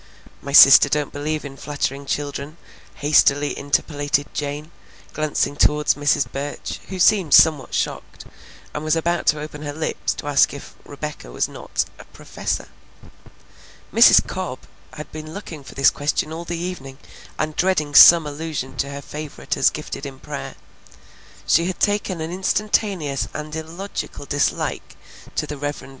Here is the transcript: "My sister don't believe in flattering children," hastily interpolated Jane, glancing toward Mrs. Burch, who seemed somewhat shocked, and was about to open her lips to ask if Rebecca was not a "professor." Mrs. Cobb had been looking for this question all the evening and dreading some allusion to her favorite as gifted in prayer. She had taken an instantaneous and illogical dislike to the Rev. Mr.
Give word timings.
"My 0.41 0.51
sister 0.51 0.89
don't 0.89 1.13
believe 1.13 1.45
in 1.45 1.57
flattering 1.57 2.07
children," 2.07 2.57
hastily 2.95 3.55
interpolated 3.55 4.33
Jane, 4.33 4.71
glancing 5.13 5.55
toward 5.55 5.85
Mrs. 5.89 6.25
Burch, 6.31 6.79
who 6.87 6.97
seemed 6.97 7.35
somewhat 7.35 7.75
shocked, 7.75 8.25
and 8.73 8.83
was 8.83 8.95
about 8.95 9.27
to 9.27 9.39
open 9.39 9.61
her 9.61 9.73
lips 9.73 10.15
to 10.15 10.25
ask 10.27 10.55
if 10.55 10.73
Rebecca 10.85 11.31
was 11.31 11.47
not 11.47 11.85
a 11.99 12.05
"professor." 12.05 12.69
Mrs. 13.93 14.25
Cobb 14.25 14.61
had 14.93 15.11
been 15.11 15.35
looking 15.35 15.63
for 15.63 15.75
this 15.75 15.91
question 15.91 16.33
all 16.33 16.45
the 16.45 16.57
evening 16.57 16.97
and 17.37 17.55
dreading 17.55 17.93
some 17.93 18.25
allusion 18.25 18.75
to 18.77 18.89
her 18.89 19.03
favorite 19.03 19.55
as 19.55 19.69
gifted 19.69 20.07
in 20.07 20.17
prayer. 20.19 20.55
She 21.45 21.67
had 21.67 21.79
taken 21.79 22.21
an 22.21 22.31
instantaneous 22.31 23.27
and 23.35 23.55
illogical 23.55 24.25
dislike 24.25 24.97
to 25.35 25.45
the 25.45 25.57
Rev. 25.57 25.79
Mr. 25.81 25.89